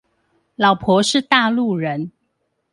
[0.55, 2.11] 老婆是大陸人